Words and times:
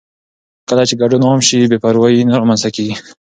کله 0.69 0.83
چې 0.89 0.93
ګډون 1.01 1.21
عام 1.27 1.39
شي، 1.47 1.69
بې 1.71 1.77
پروايي 1.83 2.21
نه 2.29 2.35
رامنځته 2.39 2.69
کېږي. 2.75 2.95